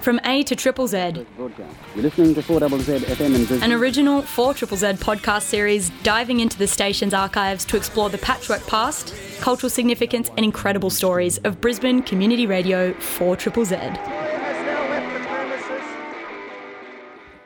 [0.00, 1.26] From A to Triple Z.
[1.36, 1.50] You're
[1.96, 3.62] listening to 4ZZ FM in Brisbane.
[3.64, 8.18] an original 4 Triple Z podcast series diving into the station's archives to explore the
[8.18, 13.76] patchwork past, cultural significance, and incredible stories of Brisbane Community Radio 4 Triple Z.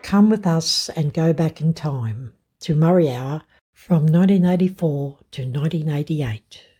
[0.03, 3.41] Come with us and go back in time to Murri Hour
[3.73, 6.74] from 1984 to 1988.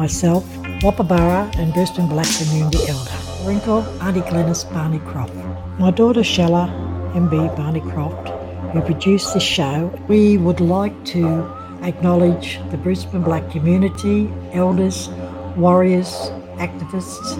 [0.00, 0.44] Myself,
[0.80, 5.34] Wapabara and Brisbane Black Community Elder, Wrinkle Auntie Glennis Barney Croft.
[5.78, 6.70] My daughter Shella,
[7.12, 8.30] MB Barney Croft,
[8.72, 9.92] who produced this show.
[10.08, 11.44] We would like to
[11.82, 15.10] acknowledge the Brisbane Black community, elders,
[15.54, 16.10] warriors,
[16.56, 17.36] activists,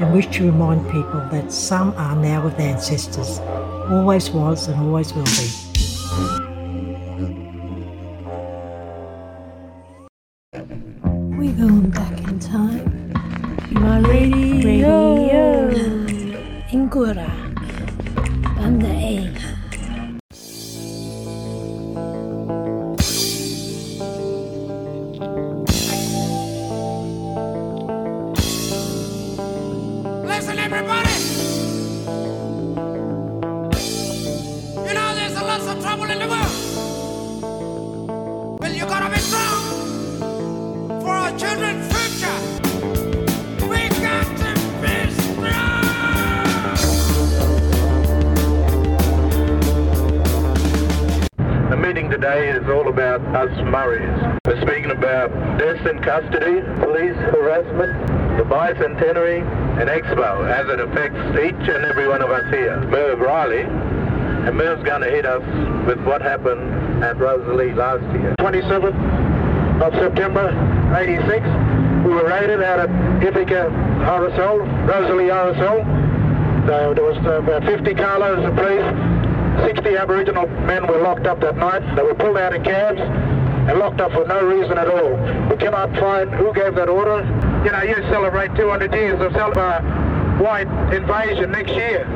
[0.00, 3.40] and wish to remind people that some are now with ancestors,
[3.90, 5.59] always was and always will be.
[30.50, 31.14] Listen, everybody.
[34.88, 36.54] You know there's a lot of trouble in the world.
[38.60, 42.38] Well, you gotta be strong for our children's future.
[51.70, 54.38] The meeting today is all about us Murris.
[54.44, 59.44] We're speaking about deaths in custody, police harassment, the bicentenary,
[59.78, 62.80] and Expo as it affects each and every one of us here.
[62.86, 65.42] Merv Riley, and Merv's going to hit us
[65.86, 68.34] with what happened at Rosalie last year.
[68.40, 70.50] 27th of September,
[70.96, 71.46] 86,
[72.04, 72.90] we were raided out at
[73.22, 73.70] Ithaca
[74.02, 76.66] RSL, Rosalie RSL.
[76.66, 79.20] So there was uh, about 50 carloads of police
[79.66, 81.82] 60 Aboriginal men were locked up that night.
[81.96, 85.12] They were pulled out in cabs and locked up for no reason at all.
[85.50, 87.20] We cannot find who gave that order.
[87.64, 89.82] You know, you celebrate 200 years of uh,
[90.38, 92.08] white invasion next year.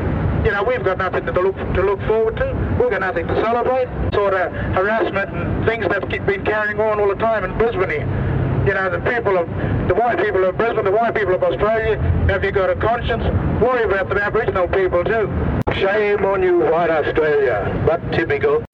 [0.42, 2.76] You know, we've got nothing to look to look forward to.
[2.80, 3.88] We've got nothing to celebrate.
[4.14, 7.90] Sort of harassment and things that have been carrying on all the time in Brisbane
[7.90, 8.64] here.
[8.66, 9.46] You know, the people of,
[9.88, 13.24] the white people of Brisbane, the white people of Australia, have you got a conscience?
[13.62, 15.28] Worry about the Aboriginal people too.
[15.74, 18.64] Shame on you, white Australia, but typical.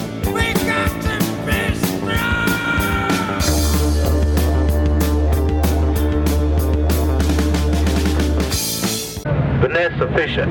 [9.81, 10.47] Vanessa Fisher.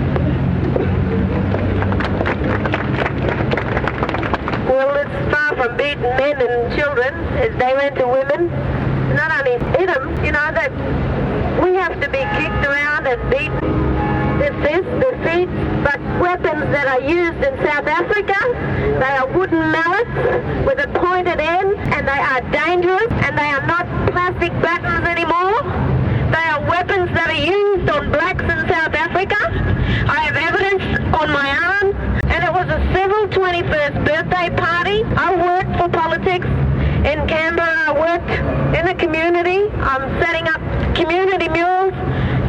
[4.66, 8.48] Well, it's far from beating men and children as they went to women.
[9.14, 10.72] Not only hit them, you know, that
[11.64, 14.40] we have to be kicked around and beaten.
[14.40, 15.50] Their fists, their feet,
[15.84, 18.40] but weapons that are used in South Africa,
[18.98, 23.68] they are wooden mallets with a pointed end, and they are dangerous, and they are
[23.68, 25.62] not plastic buttons anymore.
[26.32, 29.10] They are weapons that are used on blacks in South Africa.
[30.09, 30.84] I have evidence
[31.14, 31.94] on my arm,
[32.34, 35.03] and it was a civil 21st birthday party.
[35.16, 36.47] I worked for politics
[37.06, 37.78] in Canberra.
[37.88, 38.31] I worked
[38.78, 39.69] in the community.
[39.78, 40.59] I'm setting up
[40.96, 41.94] community mules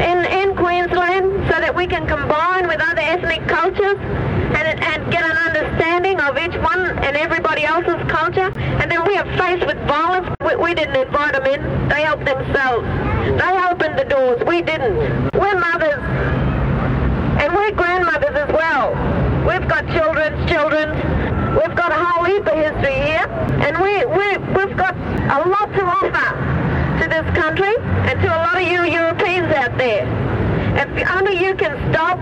[0.01, 4.01] in, in Queensland so that we can combine with other ethnic cultures
[4.57, 8.51] and, and get an understanding of each one and everybody else's culture.
[8.81, 10.35] And then we are faced with violence.
[10.41, 11.61] We, we didn't invite them in.
[11.89, 12.89] They helped themselves.
[13.37, 14.41] They opened the doors.
[14.47, 14.97] We didn't.
[15.37, 16.01] We're mothers.
[17.41, 18.91] And we're grandmothers as well.
[19.49, 20.93] We've got children's children.
[21.57, 23.27] We've got a whole heap of history here.
[23.65, 26.29] And we, we, we've got a lot to offer
[27.01, 30.05] to this country and to a lot of you Europeans out there.
[30.77, 32.19] If only you can stop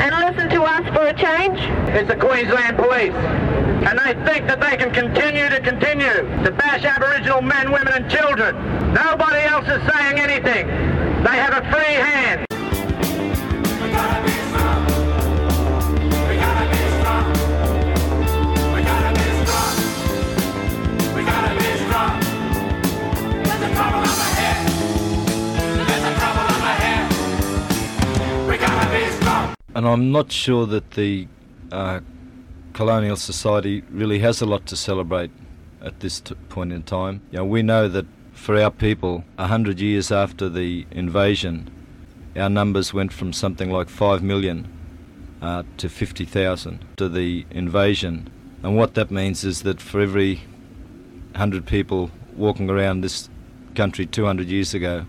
[0.00, 1.58] and listen to us for a change.
[1.94, 3.12] It's the Queensland Police.
[3.86, 8.10] And they think that they can continue to continue to bash Aboriginal men, women and
[8.10, 8.56] children.
[8.94, 10.66] Nobody else is saying anything.
[11.22, 12.51] They have a free hand.
[29.74, 31.28] And I'm not sure that the
[31.70, 32.00] uh,
[32.72, 35.30] colonial society really has a lot to celebrate
[35.80, 37.22] at this t- point in time.
[37.30, 41.70] You know, we know that for our people, a hundred years after the invasion,
[42.36, 44.68] our numbers went from something like five million
[45.40, 48.30] uh, to fifty thousand to the invasion,
[48.62, 50.40] and what that means is that for every
[51.34, 53.28] hundred people walking around this
[53.74, 55.06] country 200 years ago,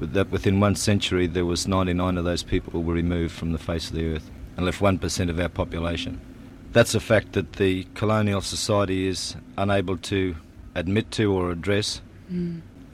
[0.00, 3.88] that within one century there was 99 of those people were removed from the face
[3.88, 6.20] of the earth and left 1% of our population.
[6.72, 10.34] That's a fact that the colonial society is unable to
[10.74, 12.00] admit to or address.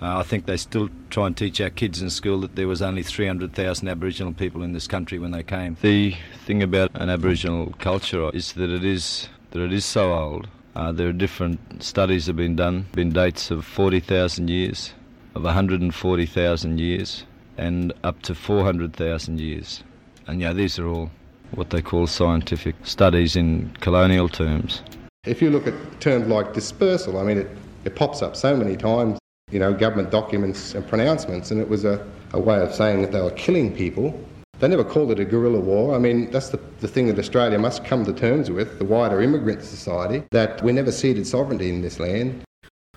[0.02, 2.80] Uh, I think they still try and teach our kids in school that there was
[2.80, 5.76] only 300,000 Aboriginal people in this country when they came.
[5.82, 10.48] The thing about an Aboriginal culture is that it is that it is so old.
[10.76, 14.92] Uh, there are different studies have been done, been dates of 40,000 years,
[15.34, 17.24] of 140,000 years,
[17.56, 19.82] and up to 400,000 years.
[20.26, 21.10] And yeah, these are all
[21.52, 24.82] what they call scientific studies in colonial terms.
[25.26, 27.50] If you look at terms like dispersal, I mean, it,
[27.84, 29.18] it pops up so many times,
[29.50, 33.12] you know, government documents and pronouncements, and it was a, a way of saying that
[33.12, 34.18] they were killing people.
[34.60, 35.94] They never called it a guerrilla war.
[35.94, 39.20] I mean, that's the, the thing that Australia must come to terms with, the wider
[39.22, 42.42] immigrant society, that we never ceded sovereignty in this land.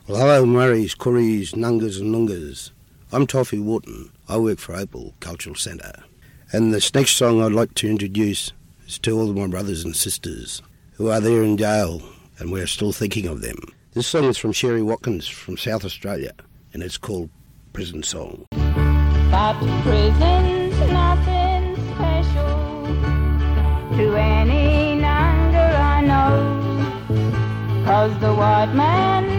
[0.06, 2.72] Well, hello, Murris, Kooris, Nungas, and Nungas.
[3.14, 4.12] I'm Toffee Wharton.
[4.28, 6.04] I work for Opal Cultural Centre.
[6.52, 8.52] And this next song I'd like to introduce
[8.86, 10.62] is to all of my brothers and sisters
[10.96, 12.02] who are there in jail
[12.38, 13.56] and we're still thinking of them.
[13.94, 16.34] This song is from Sherry Watkins from South Australia
[16.74, 17.30] and it's called
[17.72, 18.46] Prison Song.
[18.52, 19.54] But
[19.84, 22.84] prison's nothing special
[23.96, 27.86] to any Nunga I know.
[27.86, 29.33] Cause the white man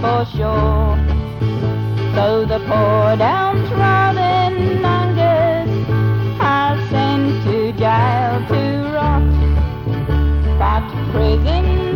[0.00, 0.96] for sure.
[2.14, 5.70] So the poor downtrodden Nungas
[6.40, 8.62] are sent to jail to
[8.94, 9.28] rot.
[10.58, 11.89] But prison's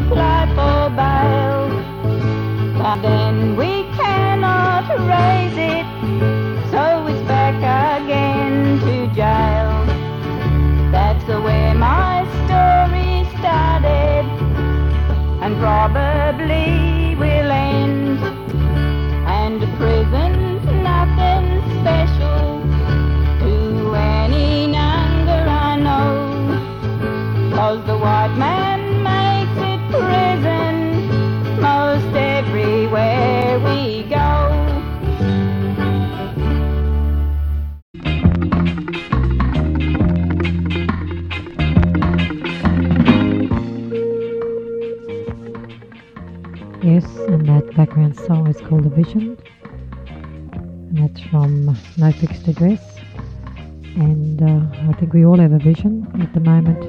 [0.00, 1.60] apply for bail.
[2.78, 5.86] But then we cannot raise it,
[6.72, 7.56] so it's back
[8.00, 9.72] again to jail.
[10.90, 14.24] That's where my story started,
[15.42, 18.18] and probably will end.
[19.38, 19.99] And prison's
[47.90, 49.36] background song is called The Vision.
[50.06, 52.80] And that's from No Fixed Address.
[53.96, 56.84] And uh, I think we all have a vision at the moment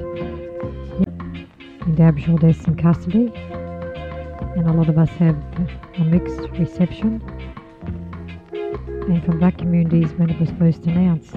[1.86, 3.32] in Aboriginal deaths in custody.
[3.34, 5.36] And a lot of us have
[5.98, 7.20] a mixed reception.
[8.52, 11.34] And from black communities when it was first announced.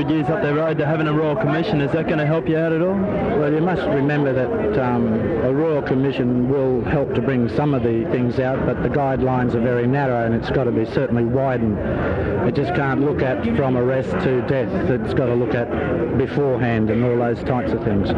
[0.00, 1.82] 100 years up their road, they're having a Royal Commission.
[1.82, 2.94] Is that going to help you out at all?
[2.94, 5.12] Well, you must remember that um,
[5.44, 9.54] a Royal Commission will help to bring some of the things out, but the guidelines
[9.54, 11.78] are very narrow and it's got to be certainly widened.
[12.48, 14.72] It just can't look at from arrest to death.
[14.88, 15.68] It's got to look at
[16.16, 18.08] beforehand and all those types of things.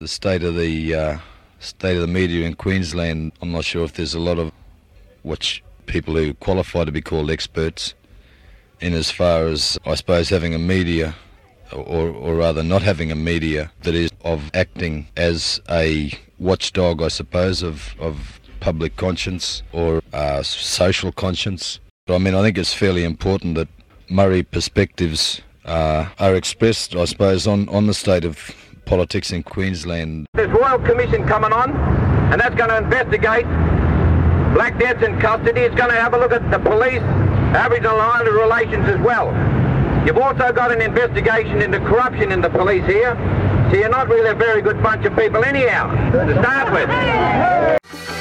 [0.00, 1.18] The state of the uh,
[1.58, 4.52] state of the media in Queensland, I'm not sure if there's a lot of
[5.22, 7.92] which people who qualify to be called experts
[8.80, 11.14] in as far as I suppose having a media
[11.72, 17.08] or, or rather not having a media that is of acting as a watchdog I
[17.08, 22.74] suppose of, of public conscience or uh, social conscience but I mean I think it's
[22.74, 23.68] fairly important that
[24.10, 28.54] Murri perspectives uh, are expressed I suppose on, on the state of
[28.86, 31.72] politics in Queensland There's Royal Commission coming on,
[32.32, 33.44] and that's going to investigate
[34.54, 35.60] black deaths in custody.
[35.60, 37.02] It's going to have a look at the police,
[37.52, 39.28] Aboriginal and Islander relations as well.
[40.06, 43.16] You've also got an investigation into corruption in the police here.
[43.72, 48.15] So you're not really a very good bunch of people anyhow, to start with.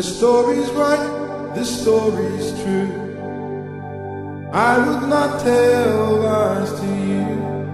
[0.00, 2.90] This story's right, this story's true.
[4.50, 7.26] I would not tell lies to you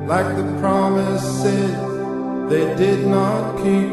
[0.08, 1.70] like the promises
[2.50, 3.92] they did not keep.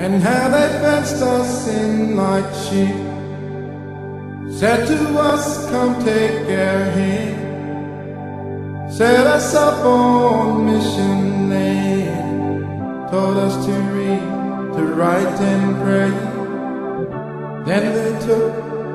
[0.00, 2.96] And how they fenced us in like sheep.
[4.58, 7.36] Said to us, come take our hand.
[8.90, 13.10] Set us up on mission land.
[13.10, 14.22] Told us to read,
[14.78, 16.35] to write and pray.
[17.66, 18.54] Then they took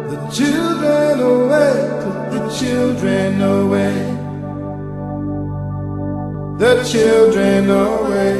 [0.10, 1.74] the children away,
[2.04, 3.94] took the children away.
[6.58, 8.40] The children away.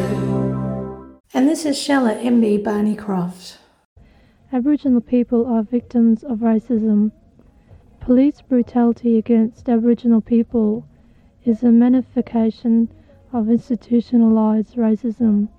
[1.34, 3.58] And this is Shella MB Barneycroft.
[4.54, 7.12] Aboriginal people are victims of racism.
[8.00, 10.88] Police brutality against Aboriginal people
[11.44, 12.90] is a manifestation
[13.34, 15.50] of institutionalised racism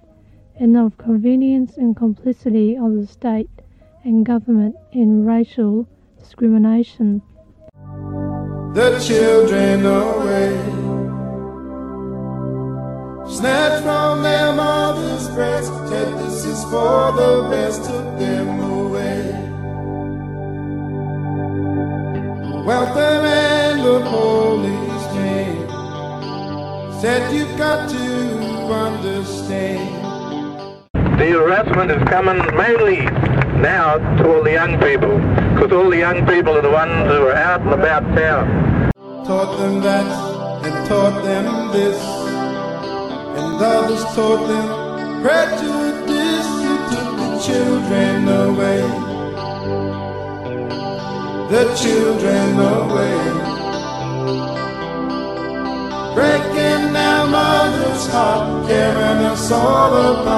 [0.59, 3.51] and of convenience and complicity of the state
[4.05, 7.23] and government in racial discrimination.
[8.75, 10.57] the children away.
[13.29, 19.43] Snatched from their mother's breast, this is for the best, took them away.
[22.65, 24.03] And the
[27.03, 27.97] said you've got to
[28.73, 30.02] understand.
[31.23, 33.07] The harassment is coming mainly
[33.63, 35.19] now to all the young people,
[35.55, 38.91] because all the young people are the ones who are out and about town.
[39.25, 40.07] Taught them that
[40.67, 42.03] and taught them this,
[43.39, 46.49] and others taught them prejudice.
[46.65, 48.83] You took the children away,
[51.55, 53.19] the children away.
[56.17, 56.52] Breaking
[57.73, 58.71] our mother's heart,
[59.33, 60.33] us all away.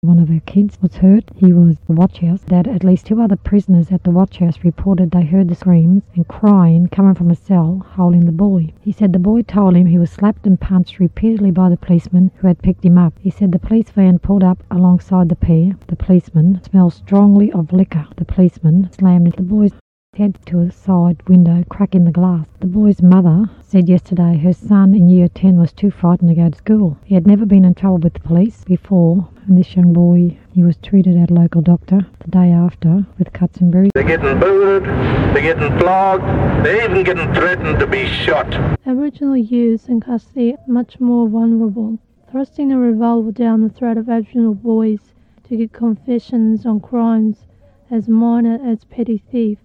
[0.00, 1.30] One of her kids was hurt.
[1.36, 2.42] He was the watch house.
[2.46, 6.02] That at least two other prisoners at the watch house reported they heard the screams
[6.14, 8.72] and crying coming from a cell holding the boy.
[8.80, 12.32] He said the boy told him he was slapped and punched repeatedly by the policeman
[12.36, 13.14] who had picked him up.
[13.20, 15.72] He said the police van pulled up alongside the pair.
[15.86, 18.06] The policeman smelled strongly of liquor.
[18.16, 19.72] The policeman slammed the boy's
[20.18, 22.46] head to a side window, crack in the glass.
[22.60, 26.50] The boy's mother said yesterday her son in year 10 was too frightened to go
[26.50, 26.98] to school.
[27.02, 30.62] He had never been in trouble with the police before, and this young boy, he
[30.62, 33.92] was treated at a local doctor the day after with cuts and bruises.
[33.94, 36.24] They're getting booted, they're getting flogged,
[36.62, 38.52] they're even getting threatened to be shot.
[38.84, 41.98] Aboriginal youths in custody are much more vulnerable.
[42.30, 45.14] Thrusting a revolver down the throat of Aboriginal boys
[45.44, 47.46] to get confessions on crimes
[47.90, 49.56] as minor as petty thief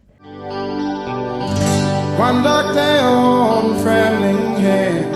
[2.17, 5.13] One dark day on Framlingham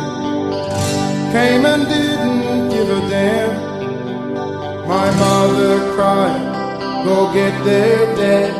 [1.33, 4.87] came and didn't give a damn.
[4.87, 8.53] My mother cried, go get their dad.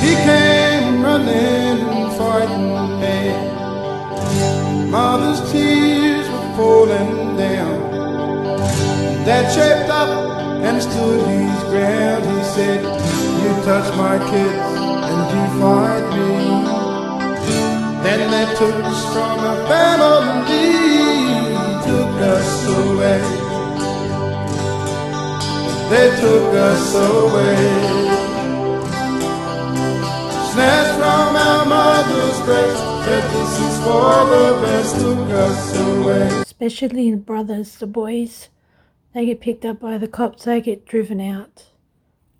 [0.00, 3.50] He came running, fighting mad.
[4.88, 7.78] Mother's tears were falling down.
[9.26, 10.08] Dad shaped up
[10.62, 12.22] and stood his ground.
[12.24, 12.80] He said,
[13.42, 14.70] You touch my kids
[15.10, 16.29] and you fight me.
[18.30, 20.70] They took us from our family,
[21.84, 23.22] took us away.
[25.90, 27.56] They took us away.
[30.52, 36.28] Snatched from our mother's breast, said this is for the best, took us away.
[36.42, 38.48] Especially the brothers, the boys,
[39.12, 41.64] they get picked up by the cops, they get driven out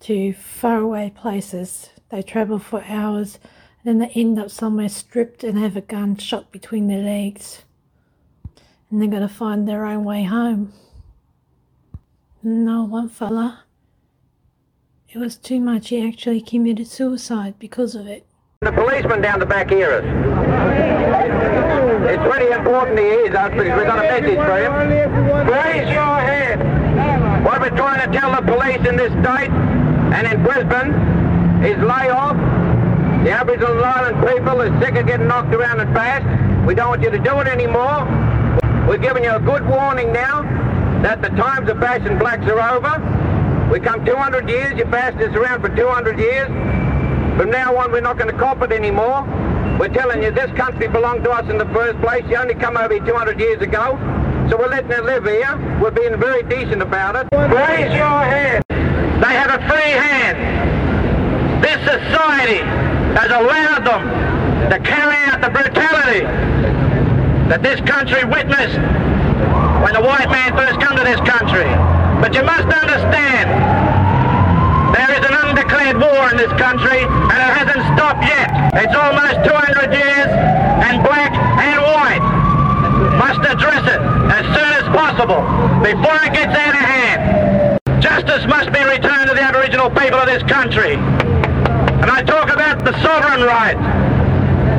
[0.00, 1.90] to faraway places.
[2.11, 3.40] They travel for hours
[3.84, 7.64] then they end up somewhere stripped and have a gun shot between their legs.
[8.90, 10.72] And they're going to find their own way home.
[12.42, 13.64] No, one fella,
[15.08, 15.88] it was too much.
[15.88, 18.26] He actually committed suicide because of it.
[18.60, 20.04] The policeman down the back here us.
[22.10, 24.72] It's pretty important he hears us because we've got a message for him.
[25.49, 27.44] Raise your hand.
[27.44, 30.92] What we're trying to tell the police in this state and in Brisbane
[31.64, 32.37] is lay off.
[33.24, 36.24] The Aboriginal and Island people are sick of getting knocked around and fast.
[36.66, 38.08] We don't want you to do it anymore.
[38.88, 40.40] We're giving you a good warning now
[41.02, 42.96] that the times of bashing blacks are over.
[43.70, 46.48] We come 200 years, you bashed us around for 200 years.
[47.36, 49.22] From now on, we're not going to cop it anymore.
[49.78, 52.24] We're telling you this country belonged to us in the first place.
[52.26, 53.98] You only come over here 200 years ago.
[54.48, 55.78] So we're letting it live here.
[55.78, 57.28] We're being very decent about it.
[57.36, 58.64] Raise your hand.
[58.70, 61.62] They have a free hand.
[61.62, 62.79] This society
[63.16, 64.02] has allowed them
[64.70, 66.22] to carry out the brutality
[67.50, 68.78] that this country witnessed
[69.82, 71.66] when the white man first come to this country.
[72.22, 73.50] But you must understand,
[74.94, 78.46] there is an undeclared war in this country, and it hasn't stopped yet.
[78.78, 80.30] It's almost 200 years,
[80.86, 82.22] and black and white
[83.18, 84.00] must address it
[84.30, 85.42] as soon as possible
[85.82, 87.80] before it gets out of hand.
[88.00, 90.94] Justice must be returned to the Aboriginal people of this country.
[92.00, 93.76] And I talk about the sovereign right.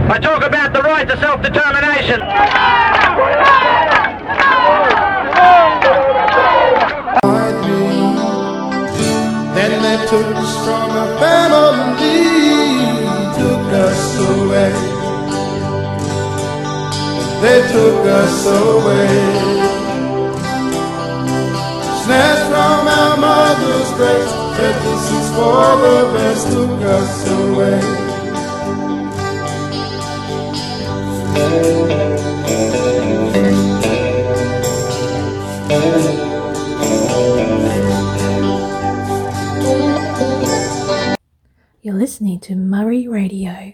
[0.09, 2.19] I talk about the right to self-determination.
[9.53, 12.25] Then they took us from our family,
[13.37, 14.73] took us away.
[17.41, 19.09] They took us away.
[22.03, 27.79] Snatched from our mother's breast, said this is for the best, took us away.
[41.81, 43.73] You're listening to Murri Radio.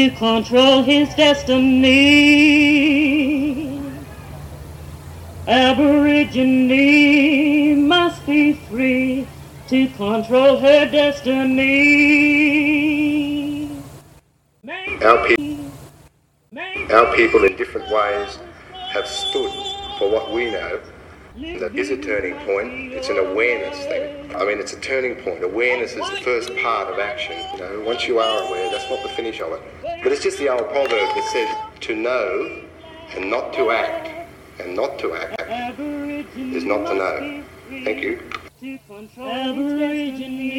[0.00, 2.00] To control his destiny.
[5.46, 6.66] Aborigine
[7.86, 9.26] must be free
[9.68, 11.60] to control her destiny.
[15.02, 15.58] Our, pe-
[16.90, 18.38] our people in different ways
[18.94, 19.52] have stood
[19.98, 20.80] for what we know
[21.36, 22.92] that is a turning point.
[22.92, 24.34] It's an awareness thing.
[24.34, 25.42] I mean, it's a turning point.
[25.44, 27.36] Awareness is the first part of action.
[27.54, 29.62] You know, once you are aware, that's not the finish of it.
[30.02, 31.48] But it's just the old proverb that says
[31.80, 32.62] to know
[33.14, 34.08] and not to act,
[34.60, 35.40] and not to act
[36.36, 37.42] is not to know.
[37.84, 38.20] Thank you.
[39.18, 40.54] Aborigine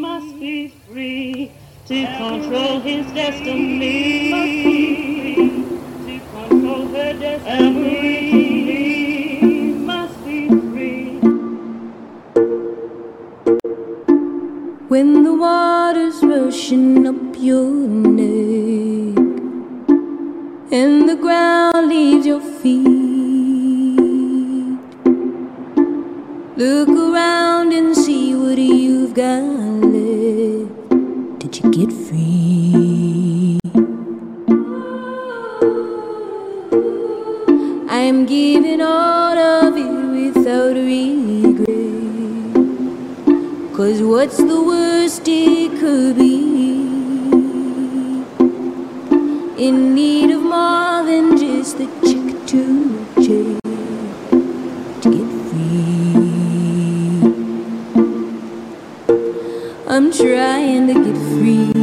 [0.00, 1.52] must be free
[1.86, 4.93] to control his destiny.
[37.94, 41.68] I am giving all of it without regret.
[43.76, 46.32] Cause what's the worst it could be?
[49.66, 52.62] In need of more than just the chick to
[53.26, 53.62] check
[55.02, 56.34] to get free.
[59.86, 61.73] I'm trying to get free.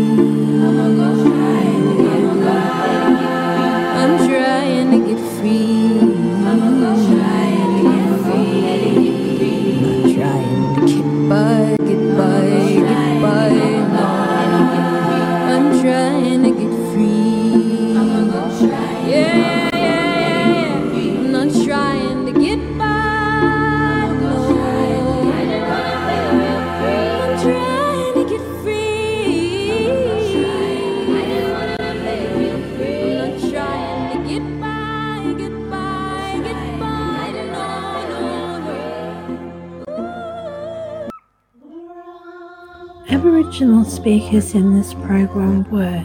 [44.02, 46.04] Speakers in this program were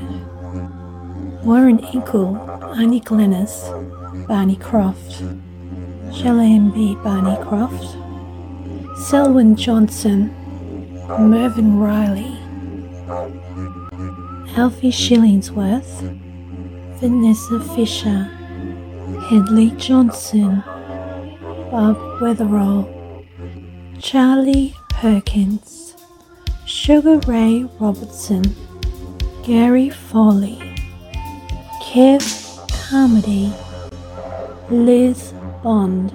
[1.43, 2.37] Warren Inkle
[2.77, 3.71] Annie Glennis,
[4.29, 5.23] Barney Croft,
[6.15, 6.97] Shelley M.B.
[6.97, 7.97] Barney Croft,
[9.09, 10.29] Selwyn Johnson,
[11.19, 12.37] Mervyn Riley,
[14.59, 16.03] Alfie Shillingsworth,
[17.01, 18.25] Vanessa Fisher,
[19.31, 20.63] Headley Johnson,
[21.71, 22.85] Bob Weatherall,
[23.99, 25.86] Charlie Perkins,
[26.66, 28.42] Sugar Ray Robertson,
[29.44, 30.59] Gary Foley,
[31.81, 32.20] Kev
[32.88, 33.52] Carmody,
[34.68, 36.12] Liz Bond,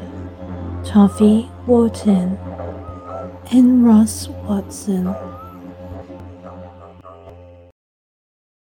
[0.84, 2.38] Toffee Wharton,
[3.54, 5.16] and Ross Watson.